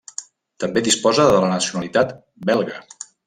També 0.63 0.81
disposa 0.87 1.27
de 1.35 1.37
la 1.45 1.51
nacionalitat 1.53 2.17
belga. 2.51 2.81